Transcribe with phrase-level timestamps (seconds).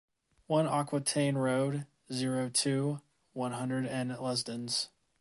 [0.47, 3.01] One Aquitaine road, zero two,
[3.33, 4.87] one hundred in Lesdins.